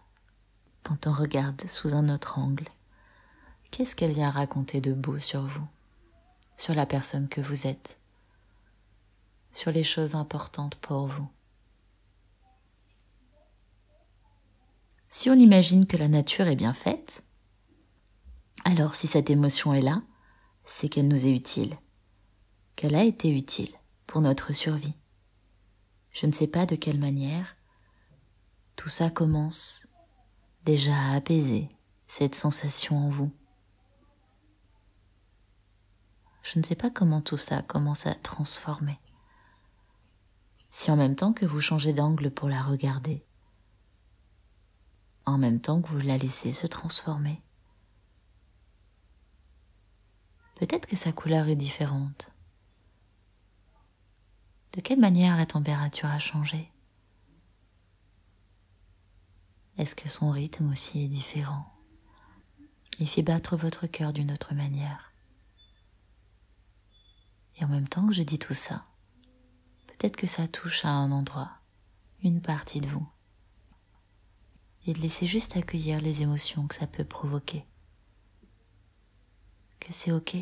Quand 0.87 1.05
on 1.05 1.11
regarde 1.11 1.67
sous 1.67 1.95
un 1.95 2.07
autre 2.07 2.39
angle 2.39 2.69
Qu'est-ce 3.71 3.93
qu'elle 3.93 4.13
vient 4.13 4.29
raconter 4.29 4.79
de 4.79 4.93
beau 4.93 5.17
sur 5.17 5.41
vous, 5.41 5.67
sur 6.55 6.73
la 6.73 6.85
personne 6.85 7.27
que 7.27 7.41
vous 7.41 7.67
êtes, 7.67 7.99
sur 9.51 9.73
les 9.73 9.83
choses 9.83 10.15
importantes 10.15 10.75
pour 10.75 11.07
vous? 11.07 11.27
Si 15.09 15.29
on 15.29 15.33
imagine 15.33 15.87
que 15.87 15.97
la 15.97 16.07
nature 16.07 16.47
est 16.47 16.55
bien 16.55 16.73
faite, 16.73 17.21
alors 18.63 18.95
si 18.95 19.07
cette 19.07 19.29
émotion 19.29 19.73
est 19.73 19.81
là, 19.81 20.01
c'est 20.63 20.87
qu'elle 20.87 21.09
nous 21.09 21.27
est 21.27 21.35
utile, 21.35 21.75
qu'elle 22.77 22.95
a 22.95 23.03
été 23.03 23.29
utile 23.29 23.73
pour 24.05 24.21
notre 24.21 24.53
survie. 24.53 24.95
Je 26.11 26.27
ne 26.27 26.31
sais 26.31 26.47
pas 26.47 26.65
de 26.65 26.77
quelle 26.77 26.99
manière 26.99 27.57
tout 28.77 28.89
ça 28.89 29.09
commence 29.09 29.85
déjà 30.67 30.93
à 30.93 31.15
apaiser 31.15 31.69
cette 32.07 32.35
sensation 32.35 32.97
en 32.97 33.09
vous. 33.09 33.31
Je 36.43 36.59
ne 36.59 36.63
sais 36.63 36.75
pas 36.75 36.89
comment 36.89 37.21
tout 37.21 37.37
ça 37.37 37.61
commence 37.61 38.05
à 38.05 38.13
transformer. 38.13 38.99
Si 40.69 40.91
en 40.91 40.97
même 40.97 41.15
temps 41.15 41.31
que 41.31 41.45
vous 41.45 41.61
changez 41.61 41.93
d'angle 41.93 42.31
pour 42.31 42.49
la 42.49 42.61
regarder, 42.61 43.25
en 45.25 45.37
même 45.37 45.61
temps 45.61 45.81
que 45.81 45.87
vous 45.87 45.99
la 45.99 46.17
laissez 46.17 46.51
se 46.51 46.67
transformer. 46.67 47.41
Peut-être 50.55 50.85
que 50.85 50.97
sa 50.97 51.13
couleur 51.13 51.47
est 51.47 51.55
différente. 51.55 52.33
De 54.73 54.81
quelle 54.81 54.99
manière 54.99 55.37
la 55.37 55.45
température 55.45 56.09
a 56.09 56.19
changé? 56.19 56.69
Est-ce 59.77 59.95
que 59.95 60.09
son 60.09 60.31
rythme 60.31 60.71
aussi 60.71 61.03
est 61.03 61.07
différent? 61.07 61.71
Il 62.99 63.07
fait 63.07 63.21
battre 63.21 63.55
votre 63.55 63.85
cœur 63.85 64.11
d'une 64.11 64.31
autre 64.31 64.55
manière. 64.55 65.13
Et 67.57 67.63
en 67.63 67.67
même 67.67 67.87
temps 67.87 68.07
que 68.07 68.13
je 68.13 68.23
dis 68.23 68.39
tout 68.39 68.55
ça, 68.55 68.83
peut-être 69.85 70.15
que 70.15 70.25
ça 70.25 70.47
touche 70.47 70.83
à 70.83 70.89
un 70.89 71.11
endroit, 71.11 71.51
une 72.23 72.41
partie 72.41 72.81
de 72.81 72.87
vous 72.87 73.07
et 74.87 74.93
de 74.93 74.99
laisser 74.99 75.27
juste 75.27 75.57
accueillir 75.57 76.01
les 76.01 76.23
émotions 76.23 76.65
que 76.67 76.75
ça 76.75 76.87
peut 76.87 77.05
provoquer. 77.05 77.63
Que 79.79 79.93
c'est 79.93 80.11
ok? 80.11 80.35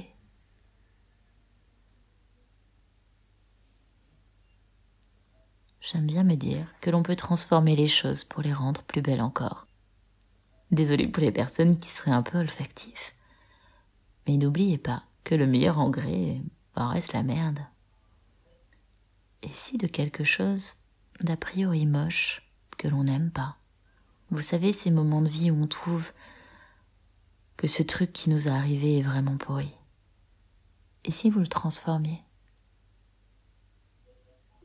J'aime 5.85 6.07
bien 6.07 6.23
me 6.23 6.35
dire 6.35 6.65
que 6.81 6.89
l'on 6.89 7.03
peut 7.03 7.15
transformer 7.15 7.75
les 7.75 7.87
choses 7.87 8.23
pour 8.23 8.41
les 8.41 8.53
rendre 8.53 8.81
plus 8.83 9.01
belles 9.01 9.21
encore. 9.21 9.67
Désolée 10.71 11.07
pour 11.07 11.21
les 11.21 11.31
personnes 11.31 11.77
qui 11.77 11.89
seraient 11.89 12.11
un 12.11 12.23
peu 12.23 12.39
olfactifs. 12.39 13.13
Mais 14.27 14.37
n'oubliez 14.37 14.79
pas 14.79 15.03
que 15.23 15.35
le 15.35 15.45
meilleur 15.45 15.77
engrais 15.77 16.41
en 16.75 16.89
reste 16.89 17.13
la 17.13 17.21
merde. 17.21 17.59
Et 19.43 19.49
si 19.53 19.77
de 19.77 19.85
quelque 19.85 20.23
chose 20.23 20.73
d'a 21.21 21.37
priori 21.37 21.85
moche 21.85 22.41
que 22.77 22.87
l'on 22.87 23.03
n'aime 23.03 23.29
pas 23.29 23.57
vous 24.31 24.41
savez, 24.41 24.73
ces 24.73 24.91
moments 24.91 25.21
de 25.21 25.29
vie 25.29 25.51
où 25.51 25.55
on 25.55 25.67
trouve 25.67 26.11
que 27.57 27.67
ce 27.67 27.83
truc 27.83 28.11
qui 28.11 28.29
nous 28.29 28.47
est 28.47 28.51
arrivé 28.51 28.97
est 28.97 29.03
vraiment 29.03 29.37
pourri. 29.37 29.71
Et 31.03 31.11
si 31.11 31.29
vous 31.29 31.39
le 31.39 31.47
transformiez? 31.47 32.24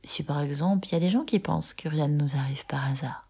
Si 0.02 0.22
par 0.22 0.40
exemple, 0.40 0.88
il 0.88 0.92
y 0.92 0.94
a 0.96 1.00
des 1.00 1.10
gens 1.10 1.24
qui 1.24 1.38
pensent 1.38 1.74
que 1.74 1.88
rien 1.88 2.08
ne 2.08 2.16
nous 2.16 2.36
arrive 2.36 2.64
par 2.66 2.84
hasard. 2.84 3.28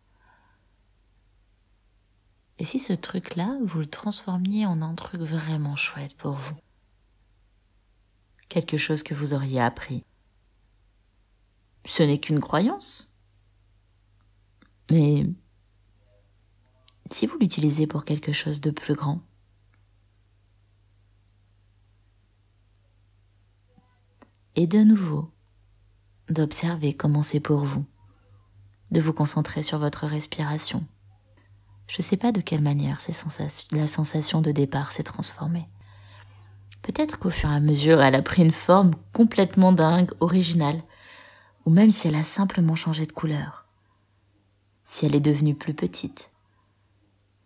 Et 2.58 2.64
si 2.64 2.78
ce 2.78 2.92
truc-là, 2.92 3.58
vous 3.64 3.78
le 3.80 3.86
transformiez 3.86 4.66
en 4.66 4.82
un 4.82 4.94
truc 4.94 5.22
vraiment 5.22 5.76
chouette 5.76 6.14
pour 6.16 6.32
vous? 6.32 6.56
Quelque 8.48 8.76
chose 8.76 9.02
que 9.02 9.14
vous 9.14 9.32
auriez 9.32 9.60
appris? 9.60 10.04
Ce 11.86 12.02
n'est 12.02 12.20
qu'une 12.20 12.40
croyance. 12.40 13.18
Mais 14.90 15.24
si 17.10 17.26
vous 17.26 17.38
l'utilisez 17.38 17.86
pour 17.86 18.04
quelque 18.04 18.32
chose 18.32 18.60
de 18.60 18.70
plus 18.70 18.94
grand? 18.94 19.22
Et 24.56 24.66
de 24.66 24.84
nouveau, 24.84 25.32
d'observer 26.30 26.94
comment 26.94 27.22
c'est 27.22 27.40
pour 27.40 27.64
vous, 27.64 27.84
de 28.90 29.00
vous 29.00 29.12
concentrer 29.12 29.62
sur 29.62 29.78
votre 29.78 30.06
respiration. 30.06 30.84
Je 31.86 31.96
ne 31.98 32.02
sais 32.02 32.16
pas 32.16 32.32
de 32.32 32.40
quelle 32.40 32.60
manière 32.60 33.00
la 33.72 33.86
sensation 33.88 34.40
de 34.40 34.52
départ 34.52 34.92
s'est 34.92 35.02
transformée. 35.02 35.68
Peut-être 36.82 37.18
qu'au 37.18 37.30
fur 37.30 37.50
et 37.50 37.54
à 37.54 37.60
mesure, 37.60 38.00
elle 38.00 38.14
a 38.14 38.22
pris 38.22 38.42
une 38.42 38.52
forme 38.52 38.92
complètement 39.12 39.72
dingue, 39.72 40.12
originale, 40.20 40.82
ou 41.66 41.70
même 41.70 41.90
si 41.90 42.08
elle 42.08 42.14
a 42.14 42.24
simplement 42.24 42.76
changé 42.76 43.06
de 43.06 43.12
couleur, 43.12 43.66
si 44.84 45.04
elle 45.04 45.14
est 45.14 45.20
devenue 45.20 45.54
plus 45.54 45.74
petite, 45.74 46.30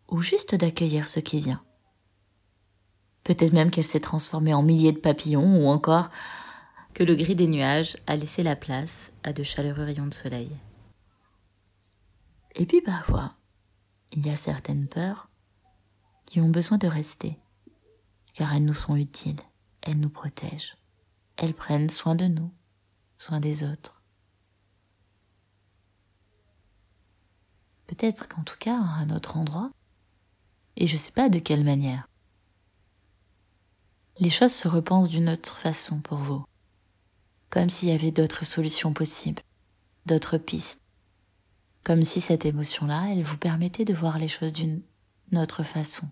ou 0.08 0.22
juste 0.22 0.54
d'accueillir 0.54 1.08
ce 1.08 1.20
qui 1.20 1.40
vient. 1.40 1.62
Peut-être 3.24 3.54
même 3.54 3.70
qu'elle 3.70 3.84
s'est 3.84 4.00
transformée 4.00 4.54
en 4.54 4.62
milliers 4.62 4.92
de 4.92 4.98
papillons, 4.98 5.64
ou 5.64 5.68
encore 5.68 6.10
que 6.94 7.02
le 7.02 7.16
gris 7.16 7.34
des 7.34 7.48
nuages 7.48 7.96
a 8.06 8.14
laissé 8.14 8.44
la 8.44 8.54
place 8.54 9.12
à 9.24 9.32
de 9.32 9.42
chaleureux 9.42 9.82
rayons 9.82 10.06
de 10.06 10.14
soleil. 10.14 10.50
Et 12.54 12.66
puis 12.66 12.80
parfois, 12.80 13.34
il 14.12 14.24
y 14.24 14.30
a 14.30 14.36
certaines 14.36 14.86
peurs 14.86 15.28
qui 16.24 16.40
ont 16.40 16.50
besoin 16.50 16.78
de 16.78 16.86
rester, 16.86 17.36
car 18.32 18.54
elles 18.54 18.64
nous 18.64 18.74
sont 18.74 18.94
utiles, 18.94 19.40
elles 19.82 19.98
nous 19.98 20.08
protègent, 20.08 20.76
elles 21.36 21.52
prennent 21.52 21.90
soin 21.90 22.14
de 22.14 22.26
nous, 22.26 22.52
soin 23.18 23.40
des 23.40 23.64
autres. 23.64 24.02
Peut-être 27.88 28.28
qu'en 28.28 28.44
tout 28.44 28.56
cas, 28.58 28.78
à 28.78 29.00
un 29.00 29.10
autre 29.10 29.36
endroit, 29.36 29.72
et 30.76 30.86
je 30.86 30.94
ne 30.94 30.98
sais 30.98 31.12
pas 31.12 31.28
de 31.28 31.40
quelle 31.40 31.64
manière. 31.64 32.08
Les 34.20 34.30
choses 34.30 34.54
se 34.54 34.68
repensent 34.68 35.10
d'une 35.10 35.28
autre 35.28 35.58
façon 35.58 36.00
pour 36.00 36.18
vous, 36.18 36.44
comme 37.54 37.70
s'il 37.70 37.88
y 37.88 37.92
avait 37.92 38.10
d'autres 38.10 38.44
solutions 38.44 38.92
possibles, 38.92 39.40
d'autres 40.06 40.38
pistes, 40.38 40.82
comme 41.84 42.02
si 42.02 42.20
cette 42.20 42.46
émotion-là, 42.46 43.10
elle 43.12 43.22
vous 43.22 43.36
permettait 43.36 43.84
de 43.84 43.94
voir 43.94 44.18
les 44.18 44.26
choses 44.26 44.52
d'une 44.52 44.82
autre 45.34 45.62
façon, 45.62 46.08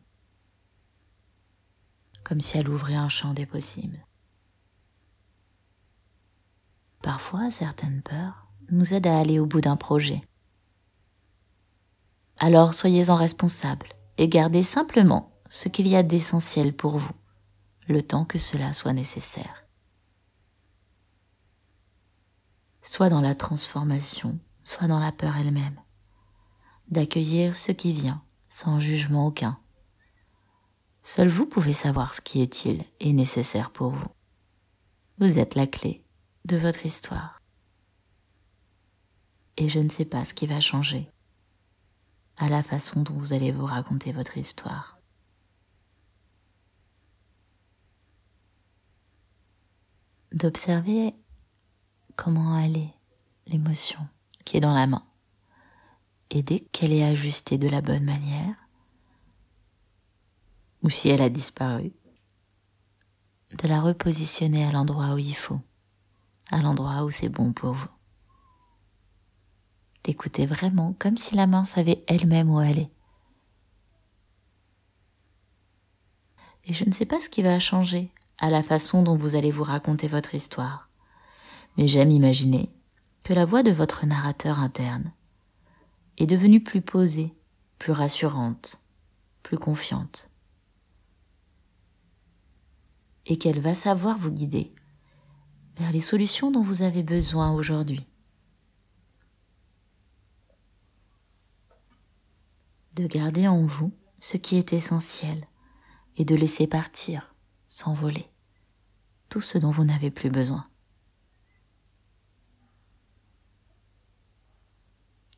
comme 2.22 2.40
si 2.40 2.58
elle 2.58 2.68
ouvrait 2.68 2.94
un 2.94 3.08
champ 3.08 3.34
des 3.34 3.44
possibles. 3.44 4.06
Parfois, 7.02 7.50
certaines 7.50 8.02
peurs 8.02 8.46
nous 8.70 8.94
aident 8.94 9.08
à 9.08 9.18
aller 9.18 9.40
au 9.40 9.46
bout 9.46 9.60
d'un 9.60 9.76
projet. 9.76 10.22
Alors 12.38 12.72
soyez-en 12.72 13.16
responsables 13.16 13.88
et 14.16 14.28
gardez 14.28 14.62
simplement 14.62 15.32
ce 15.48 15.68
qu'il 15.68 15.88
y 15.88 15.96
a 15.96 16.04
d'essentiel 16.04 16.72
pour 16.72 16.98
vous, 16.98 17.16
le 17.88 18.00
temps 18.00 18.24
que 18.24 18.38
cela 18.38 18.72
soit 18.72 18.92
nécessaire. 18.92 19.61
Soit 22.82 23.08
dans 23.08 23.20
la 23.20 23.34
transformation, 23.34 24.38
soit 24.64 24.88
dans 24.88 25.00
la 25.00 25.12
peur 25.12 25.36
elle-même, 25.36 25.80
d'accueillir 26.88 27.56
ce 27.56 27.72
qui 27.72 27.92
vient 27.92 28.22
sans 28.48 28.80
jugement 28.80 29.26
aucun. 29.26 29.58
Seul 31.02 31.28
vous 31.28 31.46
pouvez 31.46 31.72
savoir 31.72 32.14
ce 32.14 32.20
qui 32.20 32.40
est 32.40 32.44
utile 32.44 32.84
et 33.00 33.12
nécessaire 33.12 33.70
pour 33.70 33.90
vous. 33.90 34.08
Vous 35.18 35.38
êtes 35.38 35.54
la 35.54 35.66
clé 35.66 36.04
de 36.44 36.56
votre 36.56 36.84
histoire. 36.84 37.40
Et 39.56 39.68
je 39.68 39.78
ne 39.78 39.88
sais 39.88 40.04
pas 40.04 40.24
ce 40.24 40.34
qui 40.34 40.46
va 40.46 40.60
changer 40.60 41.08
à 42.36 42.48
la 42.48 42.62
façon 42.62 43.02
dont 43.02 43.14
vous 43.14 43.32
allez 43.32 43.52
vous 43.52 43.66
raconter 43.66 44.12
votre 44.12 44.36
histoire. 44.36 44.98
D'observer 50.32 51.14
comment 52.16 52.58
elle 52.58 52.76
est, 52.76 52.94
l'émotion 53.46 54.00
qui 54.44 54.56
est 54.56 54.60
dans 54.60 54.74
la 54.74 54.86
main. 54.86 55.04
Et 56.30 56.42
dès 56.42 56.60
qu'elle 56.60 56.92
est 56.92 57.04
ajustée 57.04 57.58
de 57.58 57.68
la 57.68 57.80
bonne 57.80 58.04
manière, 58.04 58.56
ou 60.82 60.90
si 60.90 61.08
elle 61.08 61.22
a 61.22 61.28
disparu, 61.28 61.92
de 63.62 63.68
la 63.68 63.80
repositionner 63.80 64.64
à 64.64 64.70
l'endroit 64.70 65.14
où 65.14 65.18
il 65.18 65.36
faut, 65.36 65.60
à 66.50 66.62
l'endroit 66.62 67.04
où 67.04 67.10
c'est 67.10 67.28
bon 67.28 67.52
pour 67.52 67.72
vous 67.72 67.88
d'écouter 70.04 70.46
vraiment 70.46 70.94
comme 70.98 71.16
si 71.16 71.36
la 71.36 71.46
main 71.46 71.64
savait 71.64 72.04
elle-même 72.06 72.50
où 72.50 72.58
aller. 72.58 72.90
Et 76.64 76.74
je 76.74 76.84
ne 76.84 76.92
sais 76.92 77.06
pas 77.06 77.20
ce 77.20 77.28
qui 77.28 77.42
va 77.42 77.58
changer 77.58 78.10
à 78.38 78.50
la 78.50 78.62
façon 78.62 79.02
dont 79.02 79.16
vous 79.16 79.34
allez 79.36 79.50
vous 79.50 79.64
raconter 79.64 80.08
votre 80.08 80.34
histoire. 80.34 80.88
Mais 81.76 81.88
j'aime 81.88 82.10
imaginer 82.10 82.70
que 83.22 83.32
la 83.32 83.44
voix 83.44 83.62
de 83.62 83.70
votre 83.70 84.06
narrateur 84.06 84.58
interne 84.58 85.12
est 86.18 86.26
devenue 86.26 86.62
plus 86.62 86.82
posée, 86.82 87.34
plus 87.78 87.92
rassurante, 87.92 88.78
plus 89.42 89.58
confiante. 89.58 90.30
Et 93.26 93.38
qu'elle 93.38 93.60
va 93.60 93.74
savoir 93.74 94.18
vous 94.18 94.30
guider 94.30 94.74
vers 95.76 95.92
les 95.92 96.00
solutions 96.00 96.50
dont 96.50 96.62
vous 96.62 96.82
avez 96.82 97.02
besoin 97.02 97.52
aujourd'hui. 97.52 98.06
De 102.94 103.06
garder 103.06 103.48
en 103.48 103.64
vous 103.64 103.92
ce 104.20 104.36
qui 104.36 104.56
est 104.56 104.72
essentiel 104.72 105.46
et 106.16 106.24
de 106.24 106.34
laisser 106.34 106.66
partir, 106.66 107.34
s'envoler, 107.66 108.26
tout 109.30 109.40
ce 109.40 109.56
dont 109.56 109.70
vous 109.70 109.84
n'avez 109.84 110.10
plus 110.10 110.28
besoin. 110.28 110.66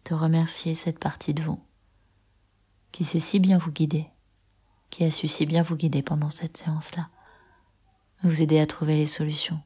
De 0.04 0.14
remercier 0.14 0.74
cette 0.74 0.98
partie 0.98 1.34
de 1.34 1.42
vous 1.42 1.60
qui 2.92 3.04
sait 3.04 3.20
si 3.20 3.40
bien 3.40 3.58
vous 3.58 3.72
guider, 3.72 4.06
qui 4.90 5.04
a 5.04 5.10
su 5.10 5.26
si 5.26 5.46
bien 5.46 5.62
vous 5.62 5.76
guider 5.76 6.02
pendant 6.02 6.30
cette 6.30 6.56
séance-là, 6.56 7.08
vous 8.22 8.40
aider 8.40 8.60
à 8.60 8.66
trouver 8.66 8.96
les 8.96 9.06
solutions. 9.06 9.60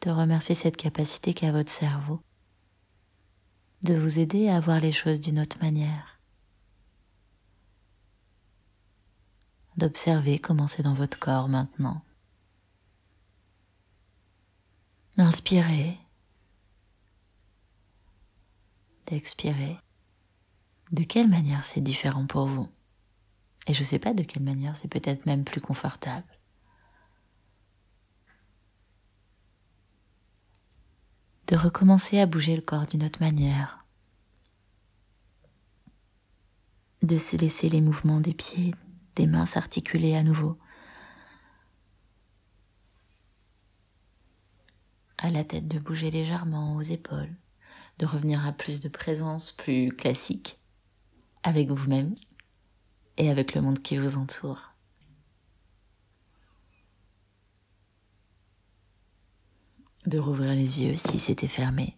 de 0.00 0.10
remercier 0.12 0.54
cette 0.54 0.76
capacité 0.76 1.34
qu'a 1.34 1.50
votre 1.50 1.72
cerveau 1.72 2.20
de 3.82 3.94
vous 3.94 4.18
aider 4.18 4.48
à 4.48 4.60
voir 4.60 4.80
les 4.80 4.92
choses 4.92 5.20
d'une 5.20 5.38
autre 5.38 5.58
manière, 5.62 6.17
d'observer 9.78 10.38
comment 10.38 10.66
c'est 10.66 10.82
dans 10.82 10.94
votre 10.94 11.18
corps 11.18 11.48
maintenant, 11.48 12.02
d'inspirer, 15.16 15.98
d'expirer. 19.06 19.78
De 20.92 21.02
quelle 21.02 21.28
manière 21.28 21.64
c'est 21.64 21.80
différent 21.80 22.26
pour 22.26 22.46
vous? 22.46 22.68
Et 23.66 23.74
je 23.74 23.80
ne 23.80 23.84
sais 23.84 23.98
pas 23.98 24.14
de 24.14 24.22
quelle 24.22 24.42
manière 24.42 24.76
c'est 24.76 24.88
peut-être 24.88 25.26
même 25.26 25.44
plus 25.44 25.60
confortable. 25.60 26.38
de 31.48 31.56
recommencer 31.56 32.20
à 32.20 32.26
bouger 32.26 32.54
le 32.54 32.62
corps 32.62 32.86
d'une 32.86 33.02
autre 33.04 33.20
manière, 33.20 33.86
de 37.02 37.16
se 37.16 37.36
laisser 37.36 37.70
les 37.70 37.80
mouvements 37.80 38.20
des 38.20 38.34
pieds, 38.34 38.74
des 39.18 39.26
mains 39.26 39.46
s'articuler 39.46 40.14
à 40.14 40.22
nouveau, 40.22 40.56
à 45.18 45.30
la 45.30 45.42
tête 45.42 45.66
de 45.66 45.80
bouger 45.80 46.12
légèrement 46.12 46.76
aux 46.76 46.82
épaules, 46.82 47.34
de 47.98 48.06
revenir 48.06 48.46
à 48.46 48.52
plus 48.52 48.80
de 48.80 48.88
présence 48.88 49.50
plus 49.50 49.88
classique 49.88 50.60
avec 51.42 51.68
vous-même 51.70 52.14
et 53.16 53.28
avec 53.28 53.54
le 53.54 53.60
monde 53.60 53.82
qui 53.82 53.98
vous 53.98 54.16
entoure. 54.16 54.72
de 60.06 60.18
rouvrir 60.18 60.54
les 60.54 60.82
yeux 60.82 60.96
si 60.96 61.18
c'était 61.18 61.48
fermé. 61.48 61.97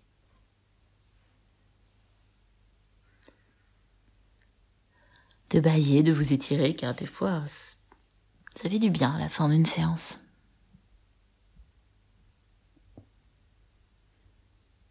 De 5.50 5.60
bailler, 5.60 6.02
de 6.02 6.12
vous 6.12 6.32
étirer, 6.32 6.74
car 6.74 6.94
des 6.94 7.06
fois, 7.06 7.44
ça 7.46 8.68
fait 8.68 8.78
du 8.78 8.90
bien 8.90 9.14
à 9.14 9.18
la 9.18 9.28
fin 9.28 9.48
d'une 9.48 9.66
séance. 9.66 10.20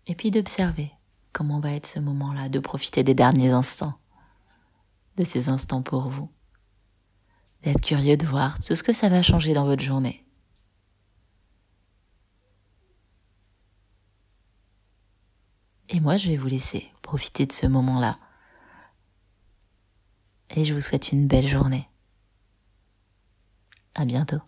Et 0.07 0.15
puis 0.15 0.31
d'observer 0.31 0.91
comment 1.33 1.59
va 1.59 1.71
être 1.71 1.85
ce 1.85 1.99
moment-là, 1.99 2.49
de 2.49 2.59
profiter 2.59 3.03
des 3.03 3.13
derniers 3.13 3.51
instants, 3.51 3.99
de 5.17 5.23
ces 5.23 5.49
instants 5.49 5.83
pour 5.83 6.09
vous, 6.09 6.31
d'être 7.61 7.81
curieux 7.81 8.17
de 8.17 8.25
voir 8.25 8.59
tout 8.59 8.75
ce 8.75 8.83
que 8.83 8.93
ça 8.93 9.09
va 9.09 9.21
changer 9.21 9.53
dans 9.53 9.65
votre 9.65 9.83
journée. 9.83 10.25
Et 15.89 15.99
moi, 15.99 16.17
je 16.17 16.29
vais 16.29 16.37
vous 16.37 16.47
laisser 16.47 16.91
profiter 17.01 17.45
de 17.45 17.51
ce 17.51 17.65
moment-là. 17.67 18.19
Et 20.55 20.65
je 20.65 20.73
vous 20.73 20.81
souhaite 20.81 21.11
une 21.11 21.27
belle 21.27 21.47
journée. 21.47 21.87
À 23.95 24.05
bientôt. 24.05 24.39